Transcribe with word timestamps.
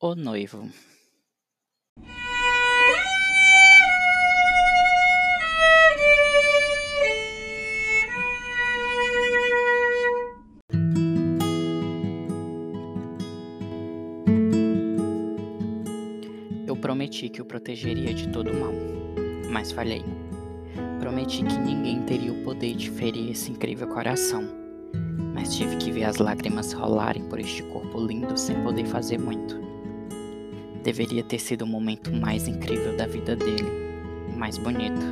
O 0.00 0.14
noivo. 0.14 0.70
Eu 16.64 16.76
prometi 16.76 17.28
que 17.28 17.42
o 17.42 17.44
protegeria 17.44 18.14
de 18.14 18.28
todo 18.28 18.54
mal, 18.54 18.70
mas 19.50 19.72
falhei. 19.72 20.04
Prometi 21.00 21.42
que 21.42 21.58
ninguém 21.58 22.04
teria 22.04 22.32
o 22.32 22.44
poder 22.44 22.76
de 22.76 22.88
ferir 22.88 23.32
esse 23.32 23.50
incrível 23.50 23.88
coração, 23.88 24.44
mas 25.34 25.56
tive 25.56 25.76
que 25.76 25.90
ver 25.90 26.04
as 26.04 26.18
lágrimas 26.18 26.72
rolarem 26.72 27.28
por 27.28 27.40
este 27.40 27.64
corpo 27.64 27.98
lindo 27.98 28.38
sem 28.38 28.62
poder 28.62 28.86
fazer 28.86 29.18
muito. 29.18 29.67
Deveria 30.88 31.22
ter 31.22 31.38
sido 31.38 31.66
o 31.66 31.66
momento 31.66 32.10
mais 32.10 32.48
incrível 32.48 32.96
da 32.96 33.06
vida 33.06 33.36
dele, 33.36 33.70
mais 34.34 34.56
bonito. 34.56 35.04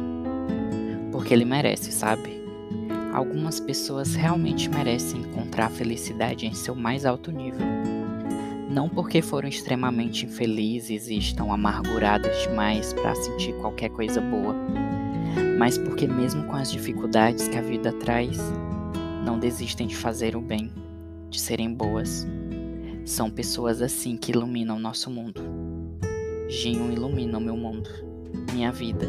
Porque 1.12 1.34
ele 1.34 1.44
merece, 1.44 1.92
sabe? 1.92 2.42
Algumas 3.12 3.60
pessoas 3.60 4.14
realmente 4.14 4.70
merecem 4.70 5.20
encontrar 5.20 5.70
felicidade 5.70 6.46
em 6.46 6.54
seu 6.54 6.74
mais 6.74 7.04
alto 7.04 7.30
nível 7.30 7.60
não 8.70 8.88
porque 8.88 9.20
foram 9.20 9.48
extremamente 9.48 10.24
infelizes 10.24 11.08
e 11.08 11.18
estão 11.18 11.52
amarguradas 11.52 12.42
demais 12.42 12.94
para 12.94 13.14
sentir 13.14 13.52
qualquer 13.54 13.90
coisa 13.90 14.20
boa, 14.20 14.54
mas 15.58 15.76
porque, 15.76 16.06
mesmo 16.06 16.44
com 16.44 16.56
as 16.56 16.72
dificuldades 16.72 17.48
que 17.48 17.56
a 17.56 17.62
vida 17.62 17.92
traz, 17.92 18.38
não 19.24 19.38
desistem 19.38 19.86
de 19.86 19.96
fazer 19.96 20.36
o 20.36 20.40
bem, 20.40 20.72
de 21.28 21.38
serem 21.38 21.72
boas. 21.72 22.26
São 23.06 23.30
pessoas 23.30 23.80
assim 23.80 24.16
que 24.16 24.32
iluminam 24.32 24.80
nosso 24.80 25.10
mundo. 25.10 25.65
Ginho 26.48 26.92
ilumina 26.92 27.38
o 27.38 27.40
meu 27.40 27.56
mundo, 27.56 27.90
minha 28.52 28.70
vida. 28.70 29.08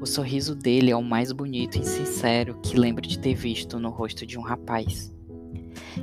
O 0.00 0.06
sorriso 0.06 0.54
dele 0.54 0.90
é 0.90 0.96
o 0.96 1.02
mais 1.02 1.30
bonito 1.30 1.78
e 1.78 1.84
sincero 1.84 2.58
que 2.62 2.78
lembro 2.78 3.06
de 3.06 3.18
ter 3.18 3.34
visto 3.34 3.78
no 3.78 3.90
rosto 3.90 4.24
de 4.24 4.38
um 4.38 4.42
rapaz. 4.42 5.14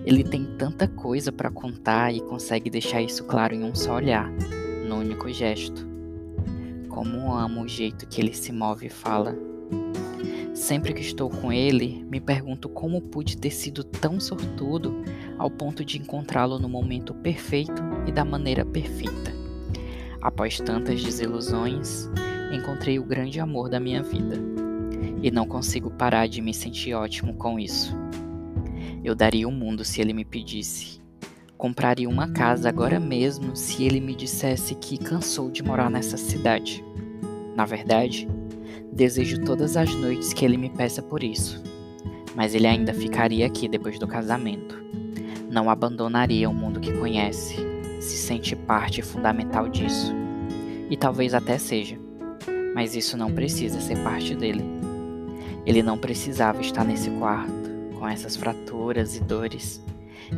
Ele 0.06 0.24
tem 0.24 0.46
tanta 0.58 0.88
coisa 0.88 1.32
para 1.32 1.50
contar 1.50 2.14
e 2.14 2.22
consegue 2.22 2.70
deixar 2.70 3.02
isso 3.02 3.24
claro 3.24 3.56
em 3.56 3.64
um 3.64 3.74
só 3.74 3.96
olhar, 3.96 4.32
no 4.88 4.98
único 4.98 5.32
gesto. 5.34 5.88
Como 6.88 7.34
amo 7.34 7.64
o 7.64 7.68
jeito 7.68 8.08
que 8.08 8.22
ele 8.22 8.34
se 8.34 8.52
move 8.52 8.86
e 8.86 8.90
fala. 8.90 9.36
Sempre 10.54 10.94
que 10.94 11.02
estou 11.02 11.28
com 11.28 11.52
ele, 11.52 12.06
me 12.08 12.22
pergunto 12.22 12.70
como 12.70 13.02
pude 13.02 13.36
ter 13.36 13.52
sido 13.52 13.84
tão 13.84 14.20
sortudo 14.20 14.94
ao 15.40 15.50
ponto 15.50 15.84
de 15.84 15.98
encontrá-lo 15.98 16.60
no 16.60 16.70
momento 16.70 17.16
perfeito 17.16 17.82
e 18.06 18.12
da 18.12 18.24
maneira 18.24 18.64
perfeita. 18.64 19.41
Após 20.22 20.60
tantas 20.60 21.04
desilusões, 21.04 22.08
encontrei 22.54 23.00
o 23.00 23.04
grande 23.04 23.40
amor 23.40 23.70
da 23.70 23.80
minha 23.80 24.04
vida. 24.04 24.36
E 25.24 25.32
não 25.32 25.48
consigo 25.48 25.90
parar 25.90 26.28
de 26.28 26.42
me 26.42 26.54
sentir 26.54 26.94
ótimo 26.94 27.34
com 27.34 27.60
isso. 27.60 27.96
Eu 29.04 29.16
daria 29.16 29.48
o 29.48 29.52
mundo 29.52 29.84
se 29.84 30.00
ele 30.00 30.14
me 30.14 30.24
pedisse. 30.24 31.02
Compraria 31.58 32.08
uma 32.08 32.32
casa 32.32 32.70
agora 32.70 33.00
mesmo 33.00 33.56
se 33.56 33.84
ele 33.84 34.00
me 34.00 34.16
dissesse 34.16 34.76
que 34.76 34.98
cansou 34.98 35.50
de 35.50 35.64
morar 35.64 35.90
nessa 35.90 36.18
cidade. 36.18 36.84
Na 37.56 37.66
verdade, 37.66 38.28
desejo 38.94 39.42
todas 39.42 39.76
as 39.76 39.94
noites 39.96 40.34
que 40.34 40.46
ele 40.46 40.58
me 40.58 40.70
peça 40.70 41.02
por 41.02 41.24
isso. 41.24 41.64
Mas 42.36 42.54
ele 42.54 42.68
ainda 42.68 42.94
ficaria 42.94 43.46
aqui 43.46 43.68
depois 43.68 43.98
do 43.98 44.08
casamento. 44.08 44.80
Não 45.50 45.68
abandonaria 45.68 46.48
o 46.48 46.54
mundo 46.54 46.80
que 46.80 46.94
conhece. 46.94 47.71
Se 48.02 48.18
sente 48.18 48.56
parte 48.56 49.04
fundamental 49.04 49.70
disso. 49.70 50.12
E 50.90 50.98
talvez 50.98 51.36
até 51.36 51.60
seja. 51.60 52.00
Mas 52.74 52.96
isso 52.96 53.16
não 53.16 53.32
precisa 53.32 53.80
ser 53.80 54.02
parte 54.04 54.36
dele. 54.36 54.66
Ele 55.68 55.84
não 55.84 56.00
precisava 56.00 56.60
estar 56.62 56.84
nesse 56.84 57.12
quarto 57.12 57.54
com 58.00 58.08
essas 58.08 58.36
fraturas 58.36 59.16
e 59.16 59.20
dores. 59.20 59.80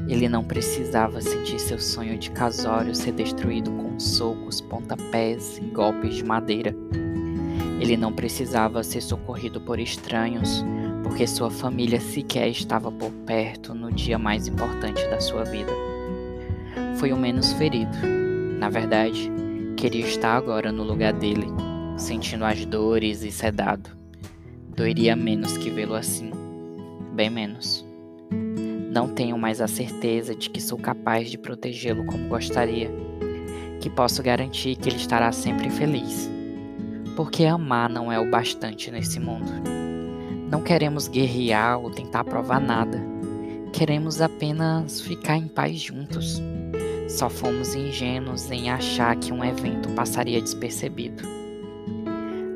Ele 0.09 0.27
não 0.27 0.43
precisava 0.43 1.21
sentir 1.21 1.57
seu 1.57 1.79
sonho 1.79 2.17
de 2.17 2.31
casório 2.31 2.93
ser 2.93 3.13
destruído 3.13 3.71
com 3.71 3.97
socos, 3.97 4.59
pontapés 4.59 5.57
e 5.59 5.61
golpes 5.61 6.15
de 6.15 6.25
madeira. 6.25 6.75
Ele 7.79 7.95
não 7.95 8.11
precisava 8.11 8.83
ser 8.83 8.99
socorrido 8.99 9.61
por 9.61 9.79
estranhos, 9.79 10.65
porque 11.03 11.25
sua 11.25 11.49
família 11.49 12.01
sequer 12.01 12.49
estava 12.49 12.91
por 12.91 13.11
perto 13.25 13.73
no 13.73 13.89
dia 13.89 14.19
mais 14.19 14.47
importante 14.47 15.01
da 15.07 15.21
sua 15.21 15.45
vida. 15.45 15.92
Foi 17.03 17.11
o 17.11 17.17
menos 17.17 17.51
ferido. 17.51 17.97
Na 18.57 18.69
verdade, 18.69 19.29
queria 19.75 20.07
estar 20.07 20.37
agora 20.37 20.71
no 20.71 20.83
lugar 20.83 21.11
dele, 21.11 21.47
sentindo 21.97 22.45
as 22.45 22.63
dores 22.65 23.23
e 23.23 23.29
sedado. 23.29 23.89
Doeria 24.73 25.13
menos 25.13 25.57
que 25.57 25.69
vê-lo 25.69 25.95
assim 25.95 26.31
bem 27.13 27.29
menos. 27.29 27.85
Não 28.89 29.09
tenho 29.09 29.37
mais 29.37 29.59
a 29.59 29.67
certeza 29.67 30.33
de 30.33 30.49
que 30.49 30.61
sou 30.61 30.77
capaz 30.77 31.29
de 31.29 31.37
protegê-lo 31.37 32.05
como 32.05 32.29
gostaria, 32.29 32.89
que 33.81 33.89
posso 33.89 34.23
garantir 34.23 34.77
que 34.77 34.87
ele 34.87 34.95
estará 34.95 35.29
sempre 35.33 35.69
feliz. 35.69 36.31
Porque 37.17 37.43
amar 37.43 37.89
não 37.89 38.09
é 38.09 38.17
o 38.17 38.31
bastante 38.31 38.89
nesse 38.89 39.19
mundo. 39.19 39.51
Não 40.49 40.63
queremos 40.63 41.09
guerrear 41.09 41.81
ou 41.81 41.91
tentar 41.91 42.23
provar 42.23 42.61
nada. 42.61 42.97
Queremos 43.73 44.21
apenas 44.21 45.01
ficar 45.01 45.35
em 45.35 45.49
paz 45.49 45.81
juntos. 45.81 46.41
Só 47.07 47.29
fomos 47.29 47.75
ingênuos 47.75 48.49
em 48.49 48.69
achar 48.69 49.15
que 49.17 49.33
um 49.33 49.43
evento 49.43 49.89
passaria 49.89 50.41
despercebido. 50.41 51.23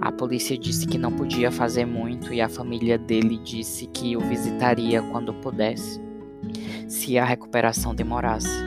A 0.02 0.12
polícia 0.12 0.58
disse 0.58 0.88
que 0.88 0.98
não 0.98 1.12
podia 1.12 1.52
fazer 1.52 1.86
muito 1.86 2.34
e 2.34 2.40
a 2.40 2.48
família 2.48 2.98
dele 2.98 3.38
disse 3.38 3.88
que 3.88 4.16
o 4.16 4.22
visitaria 4.22 5.02
quando 5.02 5.34
pudesse, 5.34 6.02
se 6.88 7.18
a 7.18 7.26
recuperação 7.26 7.94
demorasse. 7.94 8.64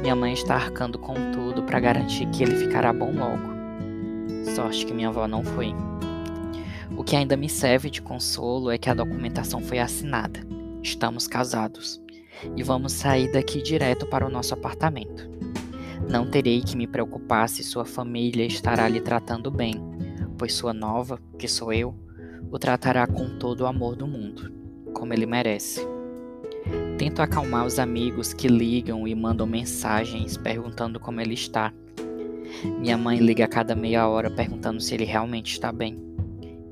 Minha 0.00 0.14
mãe 0.14 0.32
está 0.32 0.54
arcando 0.54 0.98
com 0.98 1.14
tudo 1.32 1.64
para 1.64 1.80
garantir 1.80 2.26
que 2.26 2.42
ele 2.42 2.54
ficará 2.54 2.92
bom 2.92 3.12
logo. 3.12 3.54
Sorte 4.54 4.86
que 4.86 4.94
minha 4.94 5.08
avó 5.08 5.26
não 5.26 5.42
foi. 5.42 5.74
O 6.96 7.02
que 7.02 7.16
ainda 7.16 7.36
me 7.36 7.48
serve 7.48 7.90
de 7.90 8.00
consolo 8.00 8.70
é 8.70 8.78
que 8.78 8.88
a 8.88 8.94
documentação 8.94 9.60
foi 9.60 9.80
assinada. 9.80 10.40
Estamos 10.82 11.26
casados 11.26 12.03
e 12.56 12.62
vamos 12.62 12.92
sair 12.92 13.30
daqui 13.32 13.62
direto 13.62 14.06
para 14.06 14.26
o 14.26 14.30
nosso 14.30 14.54
apartamento. 14.54 15.28
Não 16.08 16.28
terei 16.28 16.60
que 16.60 16.76
me 16.76 16.86
preocupar 16.86 17.48
se 17.48 17.62
sua 17.64 17.84
família 17.84 18.44
estará 18.44 18.88
lhe 18.88 19.00
tratando 19.00 19.50
bem 19.50 19.74
pois 20.38 20.54
sua 20.54 20.72
nova, 20.72 21.18
que 21.38 21.48
sou 21.48 21.72
eu, 21.72 21.94
o 22.50 22.58
tratará 22.58 23.06
com 23.06 23.38
todo 23.38 23.62
o 23.62 23.66
amor 23.66 23.96
do 23.96 24.06
mundo, 24.06 24.52
como 24.92 25.12
ele 25.12 25.26
merece. 25.26 25.86
Tento 26.98 27.20
acalmar 27.20 27.66
os 27.66 27.78
amigos 27.78 28.32
que 28.32 28.48
ligam 28.48 29.06
e 29.06 29.14
mandam 29.14 29.46
mensagens 29.46 30.36
perguntando 30.36 31.00
como 31.00 31.20
ele 31.20 31.34
está. 31.34 31.72
Minha 32.78 32.96
mãe 32.96 33.18
liga 33.18 33.44
a 33.44 33.48
cada 33.48 33.74
meia 33.74 34.08
hora 34.08 34.30
perguntando 34.30 34.80
se 34.80 34.94
ele 34.94 35.04
realmente 35.04 35.52
está 35.52 35.72
bem. 35.72 35.98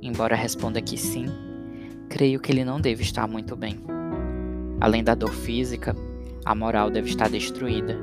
Embora 0.01 0.37
responda 0.37 0.81
que 0.81 0.97
sim, 0.97 1.27
creio 2.09 2.41
que 2.41 2.53
ele 2.53 2.65
não 2.65 2.81
deve 2.81 3.03
estar 3.03 3.27
muito 3.27 3.57
bem. 3.57 3.81
Além 4.81 5.05
da 5.05 5.15
dor 5.15 5.33
física, 5.33 5.95
a 6.45 6.55
moral 6.55 6.91
deve 6.91 7.09
estar 7.09 7.29
destruída, 7.29 7.97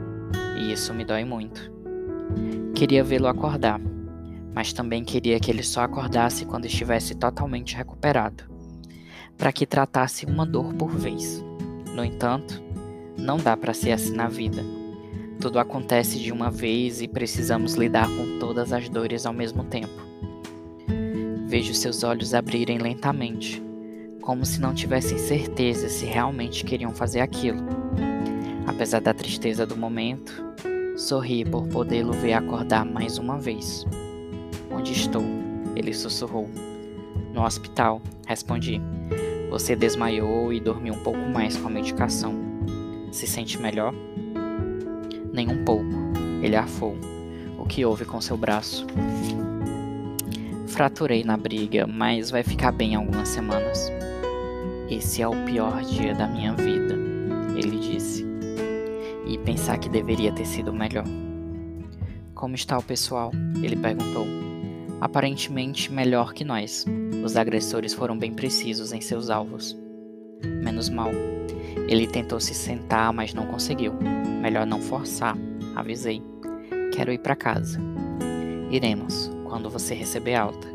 e 0.58 0.72
isso 0.72 0.94
me 0.94 1.04
dói 1.04 1.26
muito. 1.26 1.72
Queria 2.74 3.04
vê-lo 3.04 3.28
acordar, 3.28 3.80
mas 4.54 4.72
também 4.74 5.04
queria 5.04 5.40
que 5.40 5.52
ele 5.52 5.64
só 5.64 5.82
acordasse 5.82 6.46
quando 6.46 6.66
estivesse 6.66 7.16
totalmente 7.16 7.76
recuperado, 7.76 8.44
para 9.38 9.52
que 9.52 9.66
tratasse 9.66 10.26
uma 10.26 10.46
dor 10.46 10.74
por 10.74 10.90
vez. 10.90 11.44
No 11.94 12.04
entanto, 12.04 12.62
não 13.18 13.38
dá 13.38 13.58
para 13.58 13.74
ser 13.74 13.92
assim 13.92 14.14
na 14.14 14.28
vida. 14.28 14.64
Tudo 15.40 15.60
acontece 15.60 16.20
de 16.20 16.32
uma 16.32 16.50
vez 16.50 17.02
e 17.02 17.08
precisamos 17.08 17.76
lidar 17.76 18.08
com 18.08 18.40
todas 18.40 18.74
as 18.74 18.90
dores 18.90 19.26
ao 19.26 19.34
mesmo 19.34 19.64
tempo. 19.64 20.02
Vejo 21.48 21.74
seus 21.74 22.04
olhos 22.04 22.34
abrirem 22.34 22.78
lentamente, 22.78 23.64
como 24.30 24.46
se 24.46 24.62
não 24.62 24.76
tivessem 24.76 25.18
certeza 25.18 25.90
se 25.90 26.06
realmente 26.06 26.64
queriam 26.64 26.94
fazer 26.94 27.20
aquilo. 27.20 27.66
Apesar 28.68 29.02
da 29.02 29.12
tristeza 29.12 29.66
do 29.66 29.76
momento, 29.76 30.32
sorri 30.96 31.44
por 31.44 31.68
podê-lo 31.68 32.14
ver 32.14 32.34
acordar 32.34 32.86
mais 32.86 33.18
uma 33.18 33.40
vez. 33.40 33.88
Onde 34.70 34.92
estou? 34.94 35.24
Ele 35.76 35.92
sussurrou. 35.96 36.48
No 37.34 37.44
hospital, 37.44 38.04
respondi. 38.28 38.80
Você 39.50 39.76
desmaiou 39.76 40.54
e 40.54 40.60
dormiu 40.60 40.94
um 40.94 41.00
pouco 41.00 41.28
mais 41.34 41.58
com 41.58 41.66
a 41.66 41.72
medicação. 41.72 42.36
Se 43.12 43.26
sente 43.26 43.60
melhor? 43.60 43.96
Nem 45.34 45.50
um 45.50 45.66
pouco. 45.66 45.90
Ele 46.44 46.56
arfou. 46.56 46.96
O 47.58 47.66
que 47.66 47.84
houve 47.84 48.06
com 48.06 48.22
seu 48.22 48.38
braço? 48.38 48.86
Fraturei 50.68 51.24
na 51.24 51.36
briga, 51.36 51.88
mas 51.88 52.30
vai 52.30 52.44
ficar 52.44 52.72
bem 52.72 52.94
algumas 52.94 53.30
semanas. 53.30 53.92
Esse 54.90 55.22
é 55.22 55.28
o 55.28 55.46
pior 55.46 55.84
dia 55.84 56.16
da 56.16 56.28
minha 56.28 56.54
vida, 56.54 56.98
ele 57.56 57.78
disse. 57.78 58.26
E 59.28 59.38
pensar 59.38 59.78
que 59.78 59.88
deveria 59.88 60.32
ter 60.32 60.46
sido 60.46 60.74
melhor. 60.74 61.06
Como 62.34 62.56
está 62.56 62.76
o 62.76 62.82
pessoal? 62.82 63.32
Ele 63.62 63.76
perguntou. 63.76 64.26
Aparentemente 65.00 65.92
melhor 65.92 66.34
que 66.34 66.44
nós. 66.44 66.86
Os 67.24 67.38
agressores 67.38 67.94
foram 67.94 68.18
bem 68.18 68.34
precisos 68.34 68.92
em 68.92 69.00
seus 69.00 69.30
alvos. 69.30 69.78
Menos 70.44 70.90
mal. 70.90 71.12
Ele 71.88 72.08
tentou 72.08 72.40
se 72.40 72.56
sentar, 72.56 73.14
mas 73.14 73.34
não 73.34 73.46
conseguiu. 73.46 73.94
Melhor 74.42 74.66
não 74.66 74.82
forçar, 74.82 75.38
avisei. 75.76 76.24
Quero 76.94 77.12
ir 77.12 77.20
para 77.20 77.36
casa. 77.36 77.80
Iremos, 78.72 79.30
quando 79.46 79.70
você 79.70 79.94
receber 79.94 80.34
alta. 80.34 80.68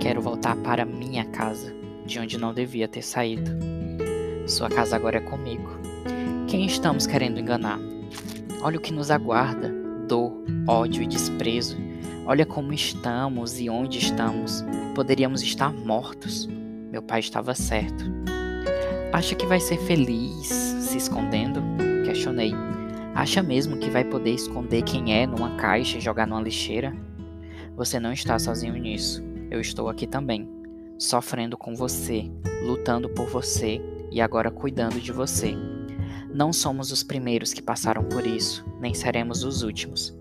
Quero 0.00 0.22
voltar 0.22 0.56
para 0.56 0.86
minha 0.86 1.24
casa, 1.26 1.74
de 2.10 2.18
onde 2.18 2.36
não 2.36 2.52
devia 2.52 2.88
ter 2.88 3.02
saído. 3.02 3.52
Sua 4.44 4.68
casa 4.68 4.96
agora 4.96 5.18
é 5.18 5.20
comigo. 5.20 5.78
Quem 6.48 6.66
estamos 6.66 7.06
querendo 7.06 7.38
enganar? 7.38 7.78
Olha 8.62 8.78
o 8.78 8.80
que 8.80 8.92
nos 8.92 9.12
aguarda: 9.12 9.72
dor, 10.08 10.42
ódio 10.66 11.04
e 11.04 11.06
desprezo. 11.06 11.76
Olha 12.26 12.44
como 12.44 12.72
estamos 12.72 13.60
e 13.60 13.70
onde 13.70 13.98
estamos. 13.98 14.64
Poderíamos 14.94 15.40
estar 15.40 15.72
mortos. 15.72 16.48
Meu 16.90 17.00
pai 17.00 17.20
estava 17.20 17.54
certo. 17.54 18.04
Acha 19.12 19.36
que 19.36 19.46
vai 19.46 19.60
ser 19.60 19.78
feliz 19.78 20.48
se 20.48 20.98
escondendo? 20.98 21.62
Questionei. 22.04 22.52
Acha 23.14 23.40
mesmo 23.40 23.76
que 23.76 23.88
vai 23.88 24.04
poder 24.04 24.34
esconder 24.34 24.82
quem 24.82 25.14
é 25.14 25.26
numa 25.28 25.54
caixa 25.56 25.98
e 25.98 26.00
jogar 26.00 26.26
numa 26.26 26.42
lixeira? 26.42 26.92
Você 27.76 28.00
não 28.00 28.12
está 28.12 28.36
sozinho 28.36 28.74
nisso. 28.74 29.22
Eu 29.48 29.60
estou 29.60 29.88
aqui 29.88 30.06
também, 30.06 30.48
sofrendo 31.00 31.56
com 31.56 31.74
você, 31.74 32.30
lutando 32.62 33.08
por 33.08 33.26
você 33.26 33.80
e 34.12 34.20
agora 34.20 34.50
cuidando 34.50 35.00
de 35.00 35.10
você. 35.10 35.56
Não 36.32 36.52
somos 36.52 36.92
os 36.92 37.02
primeiros 37.02 37.54
que 37.54 37.62
passaram 37.62 38.04
por 38.04 38.26
isso, 38.26 38.64
nem 38.78 38.92
seremos 38.92 39.42
os 39.42 39.62
últimos. 39.62 40.14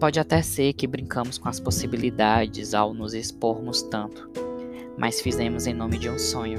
Pode 0.00 0.18
até 0.18 0.40
ser 0.40 0.72
que 0.72 0.86
brincamos 0.86 1.36
com 1.36 1.48
as 1.48 1.60
possibilidades 1.60 2.72
ao 2.72 2.94
nos 2.94 3.12
expormos 3.12 3.82
tanto, 3.82 4.30
mas 4.96 5.20
fizemos 5.20 5.66
em 5.66 5.74
nome 5.74 5.98
de 5.98 6.08
um 6.08 6.18
sonho, 6.18 6.58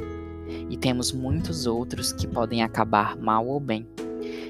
e 0.70 0.78
temos 0.78 1.12
muitos 1.12 1.66
outros 1.66 2.14
que 2.14 2.28
podem 2.28 2.62
acabar 2.62 3.18
mal 3.18 3.48
ou 3.48 3.60
bem, 3.60 3.88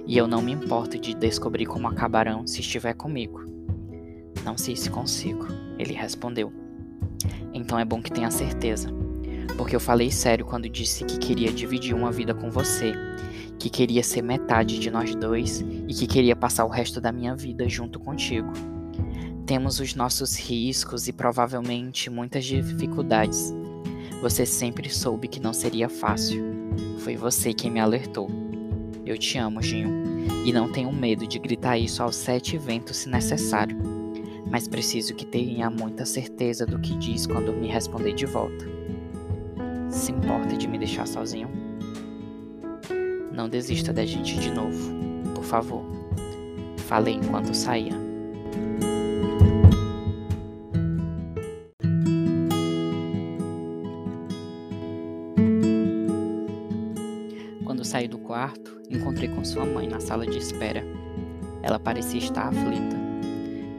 e 0.06 0.18
eu 0.18 0.28
não 0.28 0.42
me 0.42 0.52
importo 0.52 1.00
de 1.00 1.16
descobrir 1.16 1.66
como 1.66 1.88
acabarão 1.88 2.46
se 2.46 2.60
estiver 2.60 2.94
comigo. 2.94 3.46
Não 4.44 4.58
sei 4.58 4.76
se 4.76 4.90
consigo, 4.90 5.48
ele 5.80 5.94
respondeu. 5.94 6.52
Então 7.54 7.80
é 7.80 7.86
bom 7.86 8.02
que 8.02 8.12
tenha 8.12 8.30
certeza 8.30 9.05
porque 9.58 9.76
eu 9.76 9.80
falei 9.80 10.12
sério 10.12 10.46
quando 10.46 10.68
disse 10.70 11.04
que 11.06 11.18
queria 11.18 11.52
dividir 11.52 11.96
uma 11.96 12.12
vida 12.12 12.34
com 12.34 12.50
você, 12.50 12.94
que 13.58 13.70
queria 13.70 14.04
ser 14.04 14.22
metade 14.22 14.80
de 14.80 14.92
nós 14.92 15.16
dois 15.16 15.62
e 15.62 15.94
que 15.94 16.08
queria 16.08 16.36
passar 16.36 16.66
o 16.66 16.70
resto 16.70 17.00
da 17.00 17.12
minha 17.12 17.36
vida 17.36 17.68
junto 17.70 18.00
contigo. 18.00 18.52
Temos 19.46 19.80
os 19.80 19.96
nossos 19.96 20.38
riscos 20.38 21.08
e 21.08 21.14
provavelmente 21.14 22.10
muitas 22.10 22.46
dificuldades. 22.46 23.54
Você 24.22 24.46
sempre 24.46 24.90
soube 24.90 25.28
que 25.28 25.40
não 25.40 25.54
seria 25.54 25.88
fácil. 25.88 26.44
Foi 27.00 27.16
você 27.16 27.54
quem 27.54 27.70
me 27.70 27.80
alertou. 27.80 28.30
Eu 29.06 29.18
te 29.18 29.38
amo, 29.38 29.62
Ginho, 29.62 29.92
e 30.44 30.52
não 30.52 30.72
tenho 30.72 30.92
medo 30.92 31.28
de 31.28 31.38
gritar 31.38 31.78
isso 31.78 32.02
aos 32.02 32.16
sete 32.16 32.58
ventos 32.58 32.98
se 32.98 33.10
necessário. 33.10 33.78
Mas 34.50 34.68
preciso 34.68 35.14
que 35.14 35.26
tenha 35.26 35.70
muita 35.70 36.06
certeza 36.06 36.66
do 36.66 36.80
que 36.80 36.98
diz 36.98 37.28
quando 37.28 37.54
me 37.54 37.68
responder 37.68 38.14
de 38.14 38.26
volta 38.26 38.75
se 39.96 40.12
importa 40.12 40.58
de 40.58 40.68
me 40.68 40.78
deixar 40.78 41.08
sozinho? 41.08 41.50
Não 43.32 43.48
desista 43.48 43.94
da 43.94 44.06
gente 44.06 44.38
de 44.40 44.52
novo, 44.52 44.94
por 45.34 45.44
favor. 45.44 45.86
Falei 46.78 47.16
enquanto 47.16 47.54
saía. 47.54 47.94
Quando 57.64 57.84
saí 57.84 58.08
do 58.08 58.18
quarto, 58.18 58.80
encontrei 58.90 59.30
com 59.30 59.44
sua 59.44 59.66
mãe 59.66 59.88
na 59.88 60.00
sala 60.00 60.28
de 60.28 60.38
espera. 60.38 60.84
Ela 61.64 61.80
parecia 61.80 62.20
estar 62.20 62.48
aflita. 62.48 62.96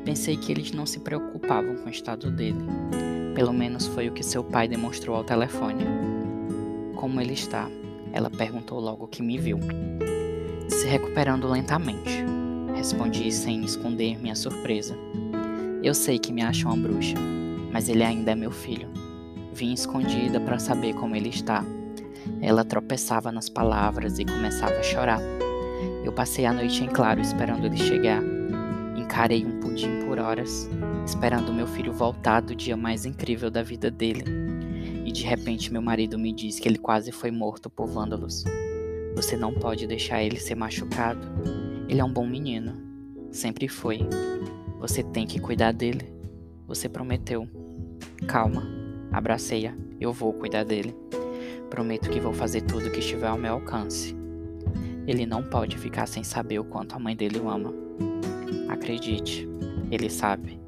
Pensei 0.04 0.36
que 0.36 0.50
eles 0.50 0.72
não 0.72 0.86
se 0.86 0.98
preocupavam 1.00 1.76
com 1.76 1.86
o 1.86 1.90
estado 1.90 2.30
dele. 2.30 2.64
Pelo 3.34 3.52
menos 3.52 3.86
foi 3.86 4.08
o 4.08 4.12
que 4.12 4.22
seu 4.22 4.42
pai 4.42 4.66
demonstrou 4.66 5.16
ao 5.16 5.24
telefone. 5.24 5.95
Como 6.96 7.20
ele 7.20 7.34
está? 7.34 7.70
Ela 8.10 8.30
perguntou 8.30 8.80
logo 8.80 9.06
que 9.06 9.22
me 9.22 9.36
viu. 9.36 9.60
Se 10.66 10.86
recuperando 10.86 11.46
lentamente. 11.46 12.24
Respondi 12.74 13.30
sem 13.30 13.62
esconder 13.62 14.18
minha 14.18 14.34
surpresa. 14.34 14.96
Eu 15.82 15.92
sei 15.92 16.18
que 16.18 16.32
me 16.32 16.42
acha 16.42 16.66
uma 16.66 16.76
bruxa, 16.76 17.16
mas 17.70 17.90
ele 17.90 18.02
ainda 18.02 18.32
é 18.32 18.34
meu 18.34 18.50
filho. 18.50 18.88
Vim 19.52 19.74
escondida 19.74 20.40
para 20.40 20.58
saber 20.58 20.94
como 20.94 21.14
ele 21.14 21.28
está. 21.28 21.62
Ela 22.40 22.64
tropeçava 22.64 23.30
nas 23.30 23.50
palavras 23.50 24.18
e 24.18 24.24
começava 24.24 24.74
a 24.74 24.82
chorar. 24.82 25.20
Eu 26.02 26.12
passei 26.12 26.46
a 26.46 26.52
noite 26.52 26.82
em 26.82 26.88
claro 26.88 27.20
esperando 27.20 27.66
ele 27.66 27.76
chegar. 27.76 28.22
Encarei 28.96 29.44
um 29.44 29.60
pudim 29.60 30.00
por 30.06 30.18
horas, 30.18 30.68
esperando 31.04 31.52
meu 31.52 31.66
filho 31.66 31.92
voltar 31.92 32.40
do 32.40 32.54
dia 32.54 32.76
mais 32.76 33.04
incrível 33.04 33.50
da 33.50 33.62
vida 33.62 33.90
dele. 33.90 34.24
E 35.06 35.12
de 35.12 35.22
repente 35.22 35.72
meu 35.72 35.80
marido 35.80 36.18
me 36.18 36.32
diz 36.32 36.58
que 36.58 36.68
ele 36.68 36.76
quase 36.76 37.12
foi 37.12 37.30
morto 37.30 37.70
por 37.70 37.86
vândalos. 37.86 38.42
Você 39.14 39.36
não 39.36 39.54
pode 39.54 39.86
deixar 39.86 40.20
ele 40.22 40.36
ser 40.36 40.56
machucado. 40.56 41.26
Ele 41.88 42.00
é 42.00 42.04
um 42.04 42.12
bom 42.12 42.26
menino. 42.26 42.74
Sempre 43.30 43.68
foi. 43.68 44.00
Você 44.80 45.04
tem 45.04 45.24
que 45.24 45.38
cuidar 45.38 45.70
dele. 45.70 46.12
Você 46.66 46.88
prometeu. 46.88 47.48
Calma. 48.26 48.66
Abracei-a. 49.12 49.74
Eu 50.00 50.12
vou 50.12 50.32
cuidar 50.32 50.64
dele. 50.64 50.92
Prometo 51.70 52.10
que 52.10 52.18
vou 52.18 52.32
fazer 52.32 52.62
tudo 52.62 52.90
que 52.90 52.98
estiver 52.98 53.28
ao 53.28 53.38
meu 53.38 53.54
alcance. 53.54 54.14
Ele 55.06 55.24
não 55.24 55.40
pode 55.42 55.78
ficar 55.78 56.06
sem 56.06 56.24
saber 56.24 56.58
o 56.58 56.64
quanto 56.64 56.96
a 56.96 56.98
mãe 56.98 57.14
dele 57.14 57.38
o 57.38 57.48
ama. 57.48 57.72
Acredite, 58.68 59.48
ele 59.88 60.10
sabe. 60.10 60.60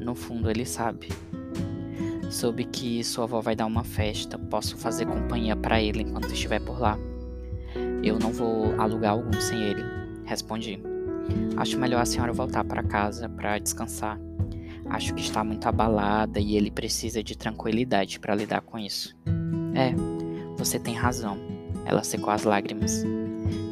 No 0.00 0.16
fundo, 0.16 0.50
ele 0.50 0.66
sabe. 0.66 1.08
Soube 2.34 2.64
que 2.64 3.04
sua 3.04 3.24
avó 3.24 3.40
vai 3.40 3.54
dar 3.54 3.64
uma 3.64 3.84
festa. 3.84 4.36
Posso 4.36 4.76
fazer 4.76 5.06
companhia 5.06 5.54
para 5.54 5.80
ele 5.80 6.02
enquanto 6.02 6.32
estiver 6.32 6.60
por 6.60 6.80
lá. 6.80 6.98
Eu 8.02 8.18
não 8.18 8.32
vou 8.32 8.74
alugar 8.76 9.12
algum 9.12 9.40
sem 9.40 9.62
ele, 9.62 9.84
respondi. 10.24 10.82
Acho 11.56 11.78
melhor 11.78 12.02
a 12.02 12.04
senhora 12.04 12.32
voltar 12.32 12.64
para 12.64 12.82
casa 12.82 13.28
para 13.28 13.60
descansar. 13.60 14.18
Acho 14.90 15.14
que 15.14 15.20
está 15.20 15.44
muito 15.44 15.68
abalada 15.68 16.40
e 16.40 16.56
ele 16.56 16.72
precisa 16.72 17.22
de 17.22 17.38
tranquilidade 17.38 18.18
para 18.18 18.34
lidar 18.34 18.62
com 18.62 18.80
isso. 18.80 19.16
É, 19.72 19.94
você 20.58 20.76
tem 20.76 20.92
razão. 20.92 21.38
Ela 21.86 22.02
secou 22.02 22.30
as 22.30 22.42
lágrimas. 22.42 23.04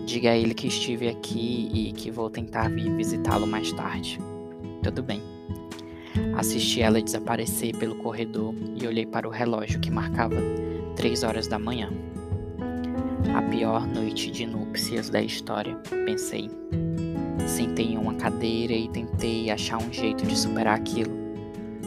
Diga 0.06 0.30
a 0.30 0.36
ele 0.36 0.54
que 0.54 0.68
estive 0.68 1.08
aqui 1.08 1.68
e 1.74 1.92
que 1.92 2.12
vou 2.12 2.30
tentar 2.30 2.70
vir 2.70 2.94
visitá-lo 2.94 3.44
mais 3.44 3.72
tarde. 3.72 4.20
Tudo 4.84 5.02
bem. 5.02 5.31
Assisti 6.42 6.82
ela 6.82 7.00
desaparecer 7.00 7.76
pelo 7.76 7.94
corredor 7.94 8.52
e 8.74 8.84
olhei 8.84 9.06
para 9.06 9.28
o 9.28 9.30
relógio 9.30 9.78
que 9.78 9.92
marcava 9.92 10.34
três 10.96 11.22
horas 11.22 11.46
da 11.46 11.56
manhã. 11.56 11.88
A 13.32 13.42
pior 13.42 13.86
noite 13.86 14.28
de 14.28 14.44
núpcias 14.44 15.08
da 15.08 15.22
história, 15.22 15.76
pensei. 16.04 16.50
Sentei 17.46 17.92
em 17.92 17.96
uma 17.96 18.14
cadeira 18.14 18.72
e 18.72 18.88
tentei 18.88 19.52
achar 19.52 19.78
um 19.78 19.92
jeito 19.92 20.26
de 20.26 20.36
superar 20.36 20.76
aquilo. 20.76 21.12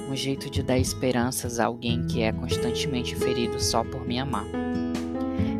Um 0.09 0.15
jeito 0.15 0.49
de 0.49 0.63
dar 0.63 0.79
esperanças 0.79 1.59
a 1.59 1.65
alguém 1.65 2.07
que 2.07 2.21
é 2.21 2.31
constantemente 2.31 3.13
ferido 3.13 3.61
só 3.61 3.83
por 3.83 4.07
me 4.07 4.19
amar. 4.19 4.45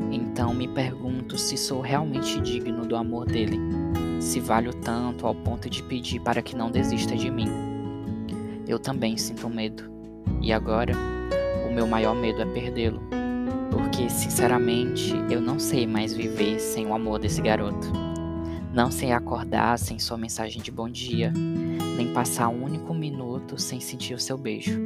Então 0.10 0.54
me 0.54 0.70
pergunto 0.70 1.38
se 1.38 1.58
sou 1.58 1.82
realmente 1.82 2.40
digno 2.40 2.86
do 2.86 2.96
amor 2.96 3.26
dele, 3.26 3.60
se 4.22 4.40
valho 4.40 4.74
tanto 4.74 5.28
ao 5.28 5.36
ponto 5.36 5.70
de 5.70 5.84
pedir 5.84 6.22
para 6.22 6.42
que 6.42 6.56
não 6.56 6.72
desista 6.72 7.14
de 7.14 7.30
mim 7.30 7.75
eu 8.68 8.80
também 8.80 9.18
sinto 9.18 9.50
medo. 9.50 9.84
E 10.42 10.52
agora, 10.52 10.94
o 11.70 11.74
meu 11.74 11.88
maior 11.88 12.16
medo 12.16 12.42
é 12.42 12.46
perdê-lo. 12.46 13.02
Porque, 13.72 14.10
sinceramente, 14.10 15.14
eu 15.30 15.42
não 15.42 15.60
sei 15.60 15.86
mais 15.86 16.14
viver 16.14 16.60
sem 16.60 16.86
o 16.86 16.94
amor 16.94 17.20
desse 17.20 17.42
garoto. 17.42 17.92
Não 18.74 18.92
sei 18.92 19.12
acordar 19.12 19.80
sem 19.80 19.98
sua 20.00 20.18
mensagem 20.18 20.62
de 20.62 20.70
bom 20.70 20.90
dia, 20.90 21.32
nem 21.96 22.12
passar 22.14 22.50
um 22.50 22.64
único 22.66 22.94
minuto 22.94 23.58
sem 23.58 23.80
sentir 23.80 24.14
o 24.14 24.20
seu 24.20 24.38
beijo. 24.38 24.80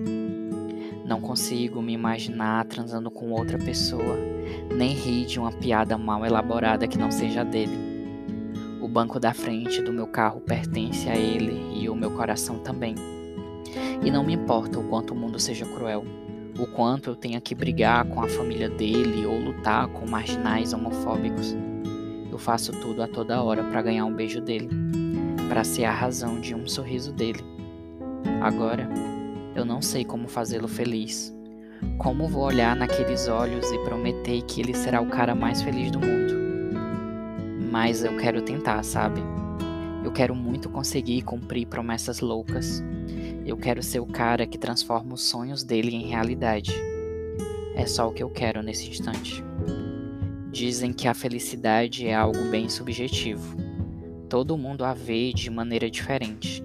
Não 1.05 1.19
consigo 1.19 1.81
me 1.81 1.93
imaginar 1.93 2.65
transando 2.65 3.09
com 3.09 3.31
outra 3.31 3.57
pessoa, 3.57 4.15
nem 4.75 4.93
rir 4.93 5.25
de 5.25 5.39
uma 5.39 5.51
piada 5.51 5.97
mal 5.97 6.23
elaborada 6.23 6.87
que 6.87 6.99
não 6.99 7.09
seja 7.09 7.43
dele. 7.43 7.89
O 8.79 8.87
banco 8.87 9.19
da 9.19 9.33
frente 9.33 9.81
do 9.81 9.91
meu 9.91 10.05
carro 10.05 10.39
pertence 10.39 11.09
a 11.09 11.15
ele 11.15 11.81
e 11.81 11.89
o 11.89 11.95
meu 11.95 12.11
coração 12.11 12.59
também. 12.59 12.93
E 14.03 14.09
não 14.09 14.23
me 14.23 14.33
importa 14.33 14.79
o 14.79 14.83
quanto 14.83 15.13
o 15.13 15.17
mundo 15.17 15.39
seja 15.39 15.65
cruel, 15.65 16.03
o 16.57 16.67
quanto 16.67 17.09
eu 17.09 17.15
tenha 17.15 17.39
que 17.39 17.55
brigar 17.55 18.05
com 18.05 18.21
a 18.21 18.27
família 18.27 18.69
dele 18.69 19.25
ou 19.25 19.39
lutar 19.39 19.87
com 19.87 20.07
marginais 20.07 20.73
homofóbicos. 20.73 21.55
Eu 22.31 22.37
faço 22.37 22.71
tudo 22.71 23.01
a 23.01 23.07
toda 23.07 23.41
hora 23.41 23.63
para 23.63 23.81
ganhar 23.81 24.05
um 24.05 24.13
beijo 24.13 24.41
dele, 24.41 24.69
para 25.47 25.63
ser 25.63 25.85
a 25.85 25.91
razão 25.91 26.39
de 26.39 26.53
um 26.53 26.67
sorriso 26.67 27.11
dele. 27.11 27.43
Agora, 28.41 28.89
eu 29.55 29.65
não 29.65 29.81
sei 29.81 30.05
como 30.05 30.27
fazê-lo 30.27 30.67
feliz. 30.67 31.35
Como 31.97 32.27
vou 32.27 32.43
olhar 32.43 32.75
naqueles 32.75 33.27
olhos 33.27 33.69
e 33.71 33.79
prometer 33.79 34.41
que 34.43 34.61
ele 34.61 34.73
será 34.73 35.01
o 35.01 35.07
cara 35.07 35.33
mais 35.33 35.61
feliz 35.61 35.91
do 35.91 35.99
mundo? 35.99 36.33
Mas 37.71 38.03
eu 38.03 38.15
quero 38.17 38.41
tentar, 38.41 38.83
sabe? 38.83 39.21
Eu 40.03 40.11
quero 40.11 40.33
muito 40.33 40.69
conseguir 40.69 41.21
cumprir 41.21 41.65
promessas 41.67 42.19
loucas. 42.19 42.83
Eu 43.45 43.57
quero 43.57 43.81
ser 43.81 43.99
o 43.99 44.05
cara 44.05 44.45
que 44.45 44.57
transforma 44.57 45.13
os 45.13 45.23
sonhos 45.23 45.63
dele 45.63 45.95
em 45.95 46.07
realidade. 46.07 46.73
É 47.75 47.85
só 47.85 48.07
o 48.07 48.13
que 48.13 48.23
eu 48.23 48.29
quero 48.29 48.61
nesse 48.61 48.89
instante. 48.89 49.43
Dizem 50.51 50.91
que 50.91 51.07
a 51.07 51.13
felicidade 51.13 52.07
é 52.07 52.15
algo 52.15 52.43
bem 52.49 52.67
subjetivo. 52.69 53.55
Todo 54.27 54.57
mundo 54.57 54.83
a 54.83 54.93
vê 54.93 55.31
de 55.31 55.49
maneira 55.49 55.89
diferente. 55.89 56.63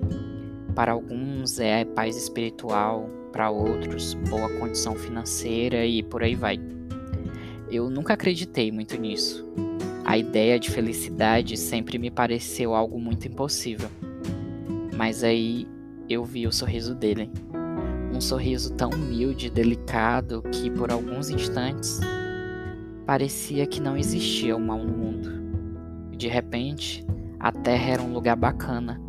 Para 0.74 0.92
alguns 0.92 1.58
é 1.60 1.84
paz 1.84 2.16
espiritual, 2.16 3.08
para 3.32 3.50
outros 3.50 4.14
boa 4.14 4.48
condição 4.58 4.94
financeira 4.94 5.86
e 5.86 6.02
por 6.02 6.22
aí 6.22 6.34
vai. 6.34 6.58
Eu 7.70 7.88
nunca 7.88 8.14
acreditei 8.14 8.70
muito 8.70 8.96
nisso. 8.96 9.44
A 10.04 10.18
ideia 10.18 10.58
de 10.60 10.70
felicidade 10.70 11.56
sempre 11.56 11.98
me 11.98 12.10
pareceu 12.10 12.74
algo 12.74 13.00
muito 13.00 13.26
impossível. 13.26 13.88
Mas 14.96 15.24
aí 15.24 15.66
eu 16.08 16.24
vi 16.24 16.46
o 16.46 16.52
sorriso 16.52 16.94
dele. 16.94 17.30
Um 18.12 18.20
sorriso 18.20 18.72
tão 18.74 18.90
humilde 18.90 19.46
e 19.46 19.50
delicado 19.50 20.42
que 20.52 20.70
por 20.70 20.90
alguns 20.90 21.30
instantes 21.30 22.00
parecia 23.06 23.66
que 23.66 23.80
não 23.80 23.96
existia 23.96 24.56
o 24.56 24.60
mal 24.60 24.78
no 24.78 24.92
mundo. 24.92 25.30
De 26.16 26.28
repente, 26.28 27.04
a 27.40 27.50
Terra 27.50 27.92
era 27.92 28.02
um 28.02 28.12
lugar 28.12 28.36
bacana, 28.36 29.00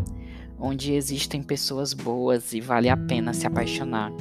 onde 0.59 0.93
existem 0.93 1.43
pessoas 1.43 1.93
boas 1.93 2.53
e 2.53 2.59
vale 2.59 2.89
a 2.89 2.97
pena 2.97 3.33
se 3.33 3.45
apaixonar. 3.45 4.11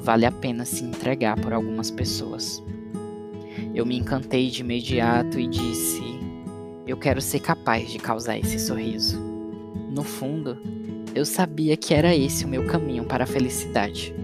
Vale 0.00 0.24
a 0.24 0.32
pena 0.32 0.64
se 0.64 0.82
entregar 0.82 1.38
por 1.38 1.52
algumas 1.52 1.90
pessoas. 1.90 2.62
Eu 3.74 3.84
me 3.84 3.98
encantei 3.98 4.48
de 4.48 4.62
imediato 4.62 5.38
e 5.38 5.46
disse: 5.46 6.02
Eu 6.86 6.96
quero 6.96 7.20
ser 7.20 7.40
capaz 7.40 7.90
de 7.90 7.98
causar 7.98 8.38
esse 8.38 8.58
sorriso. 8.58 9.20
No 9.90 10.02
fundo, 10.02 10.56
eu 11.14 11.24
sabia 11.24 11.76
que 11.76 11.92
era 11.92 12.14
esse 12.14 12.44
o 12.44 12.48
meu 12.48 12.66
caminho 12.66 13.04
para 13.04 13.24
a 13.24 13.26
felicidade. 13.26 14.14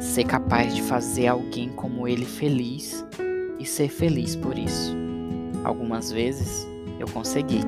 Ser 0.00 0.24
capaz 0.24 0.74
de 0.74 0.82
fazer 0.82 1.28
alguém 1.28 1.68
como 1.68 2.08
ele 2.08 2.24
feliz 2.24 3.04
e 3.58 3.66
ser 3.66 3.88
feliz 3.88 4.34
por 4.34 4.58
isso. 4.58 4.96
Algumas 5.62 6.10
vezes 6.10 6.66
eu 6.98 7.06
consegui. 7.08 7.60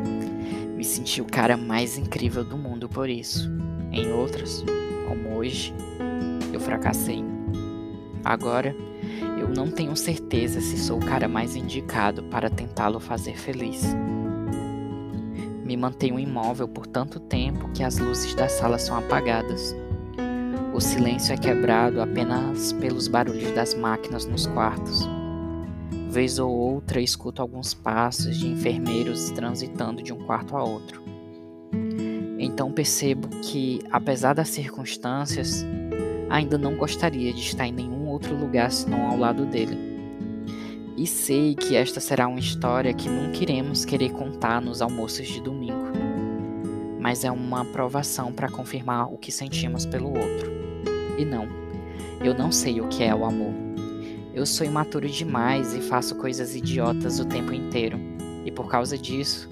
Me 0.77 0.85
senti 0.85 1.21
o 1.21 1.27
cara 1.27 1.57
mais 1.57 1.97
incrível 1.99 2.43
do 2.43 2.57
mundo 2.57 2.89
por 2.89 3.09
isso. 3.09 3.51
Em 3.93 4.11
outras, 4.13 4.65
como 5.07 5.37
hoje, 5.37 5.73
eu 6.53 6.59
fracassei. 6.59 7.23
Agora, 8.25 8.75
eu 9.39 9.49
não 9.49 9.71
tenho 9.71 9.95
certeza 9.95 10.61
se 10.61 10.79
sou 10.79 10.99
o 10.99 11.05
cara 11.05 11.29
mais 11.29 11.55
indicado 11.55 12.23
para 12.25 12.49
tentá-lo 12.49 12.99
fazer 12.99 13.37
feliz. 13.37 13.95
Me 15.73 15.77
mantenho 15.79 16.19
imóvel 16.19 16.69
por 16.69 16.87
tanto 16.87 17.19
tempo 17.19 17.67
que 17.73 17.83
as 17.83 17.97
luzes 17.97 18.35
da 18.35 18.47
sala 18.47 18.79
são 18.79 18.95
apagadas. 18.95 19.75
O 20.75 20.79
silêncio 20.79 21.33
é 21.33 21.37
quebrado 21.39 22.03
apenas 22.03 22.75
pelos 22.75 23.09
barulhos 23.09 23.51
das 23.53 23.73
máquinas 23.73 24.27
nos 24.27 24.47
quartos. 24.47 25.09
Vez 26.11 26.39
ou 26.39 26.53
outra 26.53 27.01
escuto 27.01 27.41
alguns 27.41 27.73
passos 27.73 28.37
de 28.37 28.49
enfermeiros 28.49 29.31
transitando 29.31 30.03
de 30.03 30.13
um 30.13 30.19
quarto 30.27 30.59
a 30.59 30.63
outro. 30.63 31.03
Então 32.39 32.71
percebo 32.71 33.29
que, 33.41 33.81
apesar 33.91 34.35
das 34.35 34.51
circunstâncias, 34.51 35.65
ainda 36.29 36.59
não 36.59 36.77
gostaria 36.77 37.33
de 37.33 37.41
estar 37.41 37.67
em 37.67 37.73
nenhum 37.73 38.09
outro 38.09 38.37
lugar 38.37 38.71
senão 38.71 39.11
ao 39.11 39.17
lado 39.17 39.47
dele. 39.47 39.92
E 41.03 41.07
sei 41.09 41.57
que 41.57 41.75
esta 41.75 41.99
será 41.99 42.29
uma 42.29 42.39
história 42.39 42.95
que 42.95 43.09
nunca 43.09 43.43
iremos 43.43 43.85
querer 43.85 44.13
contar 44.13 44.63
nos 44.63 44.81
almoços 44.81 45.27
de 45.27 45.41
domingo, 45.41 45.91
mas 47.01 47.25
é 47.25 47.31
uma 47.33 47.65
provação 47.65 48.33
para 48.33 48.49
confirmar 48.49 49.13
o 49.13 49.19
que 49.19 49.33
sentimos 49.33 49.85
pelo 49.85 50.11
outro. 50.11 50.53
E 51.19 51.25
não, 51.25 51.49
eu 52.21 52.33
não 52.35 52.53
sei 52.53 52.81
o 52.81 52.87
que 52.87 53.03
é 53.03 53.13
o 53.13 53.25
amor. 53.25 53.53
Eu 54.33 54.47
sou 54.47 54.65
imaturo 54.65 55.09
demais 55.09 55.75
e 55.75 55.81
faço 55.81 56.15
coisas 56.15 56.55
idiotas 56.55 57.19
o 57.19 57.25
tempo 57.25 57.53
inteiro, 57.53 57.99
e 58.45 58.53
por 58.53 58.69
causa 58.69 58.97
disso, 58.97 59.51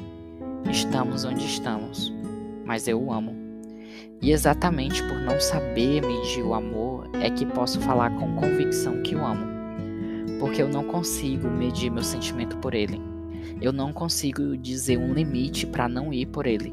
estamos 0.71 1.25
onde 1.25 1.45
estamos. 1.45 2.14
Mas 2.64 2.87
eu 2.87 3.02
o 3.02 3.12
amo. 3.12 3.35
E 4.23 4.30
exatamente 4.30 5.02
por 5.02 5.19
não 5.19 5.40
saber 5.40 6.00
medir 6.00 6.45
o 6.45 6.54
amor 6.54 7.11
é 7.14 7.28
que 7.28 7.45
posso 7.45 7.80
falar 7.80 8.16
com 8.16 8.37
convicção 8.37 9.02
que 9.02 9.16
o 9.16 9.26
amo. 9.26 9.50
Porque 10.38 10.62
eu 10.62 10.68
não 10.68 10.84
consigo 10.84 11.49
medir 11.49 11.90
meu 11.90 12.02
sentimento 12.02 12.56
por 12.58 12.75
ele. 12.75 13.00
Eu 13.60 13.72
não 13.72 13.92
consigo 13.92 14.56
dizer 14.56 14.99
um 14.99 15.12
limite 15.12 15.66
para 15.66 15.88
não 15.88 16.12
ir 16.12 16.26
por 16.26 16.46
ele. 16.46 16.72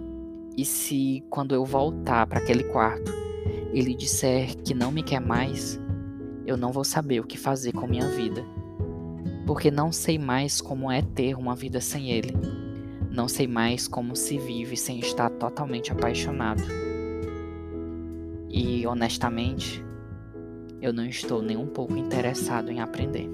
E 0.55 0.65
se 0.65 1.23
quando 1.29 1.53
eu 1.53 1.65
voltar 1.65 2.25
para 2.27 2.39
aquele 2.39 2.63
quarto, 2.63 3.11
ele 3.73 3.93
disser 3.93 4.55
que 4.57 4.73
não 4.73 4.91
me 4.91 5.03
quer 5.03 5.19
mais, 5.19 5.79
eu 6.45 6.57
não 6.57 6.71
vou 6.71 6.83
saber 6.83 7.19
o 7.19 7.25
que 7.25 7.37
fazer 7.37 7.73
com 7.73 7.85
minha 7.85 8.07
vida. 8.07 8.43
Porque 9.45 9.69
não 9.69 9.91
sei 9.91 10.17
mais 10.17 10.59
como 10.61 10.91
é 10.91 11.01
ter 11.01 11.35
uma 11.35 11.55
vida 11.55 11.79
sem 11.79 12.09
ele. 12.09 12.33
Não 13.11 13.27
sei 13.27 13.47
mais 13.47 13.87
como 13.87 14.15
se 14.15 14.37
vive 14.37 14.75
sem 14.75 14.99
estar 14.99 15.29
totalmente 15.29 15.91
apaixonado. 15.91 16.63
E 18.49 18.85
honestamente, 18.87 19.83
eu 20.81 20.93
não 20.93 21.05
estou 21.05 21.41
nem 21.41 21.57
um 21.57 21.67
pouco 21.67 21.95
interessado 21.95 22.71
em 22.71 22.79
aprender. 22.79 23.29